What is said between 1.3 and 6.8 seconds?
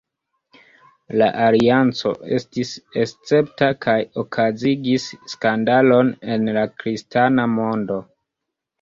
alianco estis escepta, kaj okazigis skandalon en la